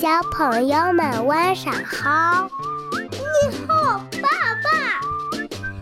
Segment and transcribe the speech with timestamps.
[0.00, 2.48] 小朋友们晚上好！
[3.10, 3.18] 你
[3.68, 4.28] 好，爸
[4.64, 4.98] 爸。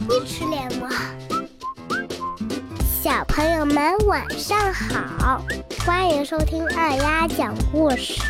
[0.09, 0.91] 你吃了吗？
[3.01, 5.41] 小朋友们晚上好，
[5.87, 8.21] 欢迎收听二丫讲故事。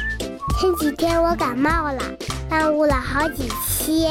[0.61, 2.03] 前几天我感冒了，
[2.51, 4.11] 耽误了好几期。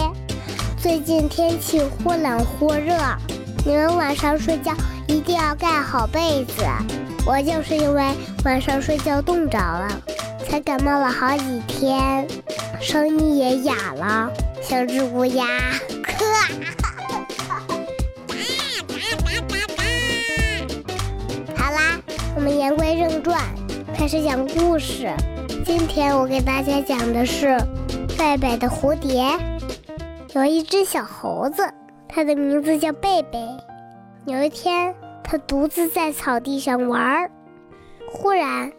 [0.82, 2.96] 最近天气忽冷忽热，
[3.64, 4.74] 你们晚上睡觉
[5.08, 6.64] 一定要盖好被子。
[7.24, 8.16] 我就是因为
[8.46, 9.88] 晚上睡觉冻着了。
[10.50, 12.26] 才感冒了好几天，
[12.80, 15.46] 声音也哑了，像只乌鸦。
[21.58, 22.00] 好啦，
[22.34, 23.44] 我们言归正传，
[23.94, 25.14] 开始讲故事。
[25.66, 27.58] 今天我给大家讲的是
[28.18, 29.30] 贝贝的蝴蝶。
[30.34, 31.62] 有一只小猴子，
[32.08, 33.38] 它的名字叫贝贝。
[34.26, 37.30] 有一天，它独自在草地上玩，
[38.10, 38.72] 忽然。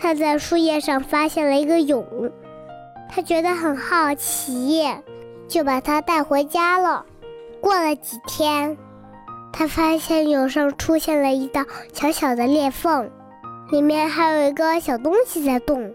[0.00, 2.30] 他在树叶上发现了一个蛹，
[3.08, 4.86] 他觉得很好奇，
[5.48, 7.04] 就把它带回家了。
[7.60, 8.76] 过了几天，
[9.52, 13.10] 他发现蛹上出现了一道小小的裂缝，
[13.70, 15.92] 里面还有一个小东西在动。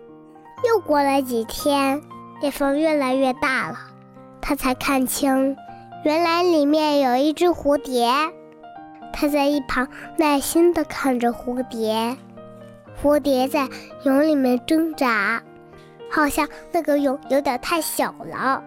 [0.65, 2.01] 又过了几天，
[2.41, 3.77] 裂缝越来越大了，
[4.41, 5.55] 他才看清，
[6.03, 8.11] 原来里面有一只蝴蝶。
[9.13, 12.17] 他在一旁耐心地看着蝴蝶。
[13.01, 13.67] 蝴蝶在
[14.03, 15.41] 蛹里面挣扎，
[16.09, 18.63] 好像那个蛹有点太小了，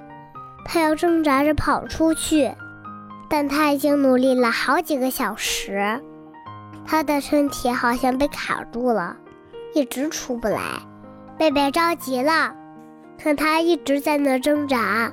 [0.64, 2.52] 它要挣扎着跑出去，
[3.28, 6.00] 但它已经努力了好几个小时，
[6.84, 9.16] 它的身体好像被卡住了，
[9.74, 10.60] 一直出不来。
[11.38, 12.54] 贝贝着急了，
[13.18, 15.12] 看它一直在那挣扎，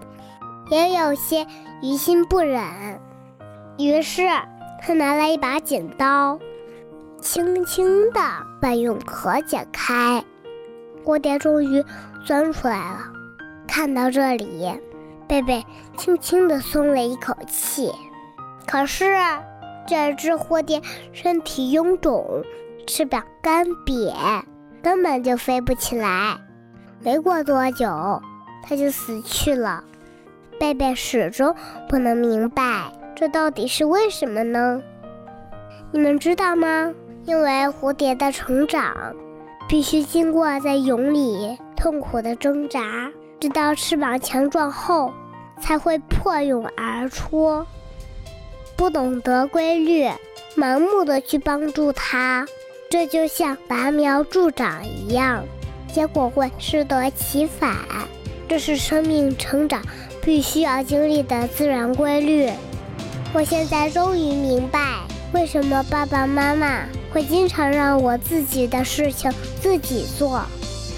[0.69, 1.45] 也有些
[1.81, 2.61] 于心不忍，
[3.77, 4.27] 于是
[4.81, 6.39] 他拿来一把剪刀。
[7.23, 8.19] 轻轻地
[8.59, 10.21] 把蛹壳解开，
[11.05, 11.81] 蝴蝶终于
[12.25, 12.99] 钻出来了。
[13.65, 14.69] 看到这里，
[15.25, 15.65] 贝贝
[15.95, 17.89] 轻轻地松了一口气。
[18.67, 19.05] 可是，
[19.87, 20.81] 这只蝴蝶
[21.13, 22.43] 身体臃肿，
[22.85, 24.43] 翅膀干瘪，
[24.81, 26.37] 根本就飞不起来。
[26.99, 28.21] 没过多久，
[28.61, 29.81] 它就死去了。
[30.59, 31.55] 贝贝始终
[31.87, 34.81] 不能明白，这到底是为什么呢？
[35.93, 36.93] 你们知道吗？
[37.25, 39.15] 因为蝴蝶的成长
[39.67, 45.11] 必须经过在蛹里痛苦的挣扎，直到翅膀强壮后
[45.61, 47.65] 才会破蛹而出。
[48.75, 50.09] 不懂得规律，
[50.57, 52.45] 盲目的去帮助它，
[52.89, 55.43] 这就像拔苗助长一样，
[55.91, 57.77] 结果会适得其反。
[58.49, 59.81] 这是生命成长
[60.21, 62.49] 必须要经历的自然规律。
[63.33, 64.79] 我现在终于明白，
[65.33, 66.83] 为什么爸爸妈妈。
[67.13, 70.41] 会经常让我自己的事情自己做，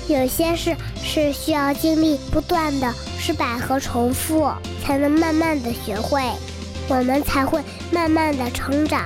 [0.08, 0.74] 有些事
[1.04, 4.50] 是需要经历不断的失败和重复，
[4.82, 6.22] 才能慢慢的学会，
[6.88, 9.02] 我们才会慢慢的成长。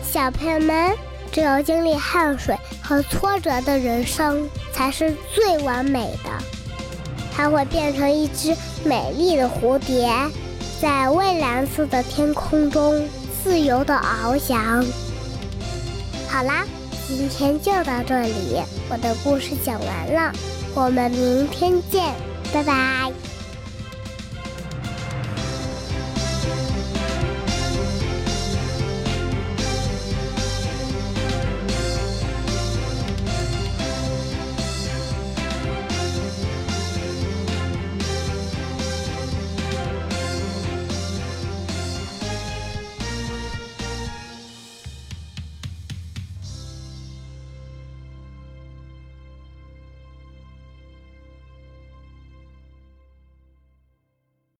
[0.00, 0.94] 小朋友们，
[1.32, 6.30] 只有经历汗水和挫折的人生才是最完美的，
[7.36, 10.08] 它会变成一只美丽的蝴蝶，
[10.80, 13.08] 在蔚蓝色的天空中
[13.46, 14.84] 自由的翱翔。
[16.28, 16.64] 好啦，
[17.06, 20.32] 今天就到这里，我的故事讲完了，
[20.74, 22.12] 我们明天见，
[22.52, 23.12] 拜拜。